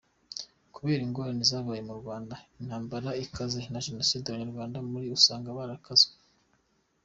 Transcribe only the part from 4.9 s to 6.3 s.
muri usange barakanzwe.